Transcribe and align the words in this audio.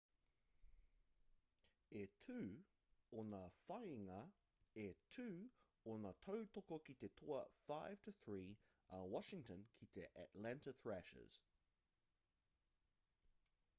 e 1.97 2.01
2 2.21 2.37
ōna 3.23 3.41
whāinga 3.65 4.21
e 4.83 4.85
2 5.17 5.25
ōna 5.93 6.13
tautoko 6.27 6.79
ki 6.87 6.95
te 7.03 7.09
toa 7.21 7.41
5-3 7.67 8.41
a 9.01 9.01
washington 9.17 9.67
ki 9.81 9.89
te 9.99 10.07
atlanta 10.23 10.73
thrashers 10.81 11.37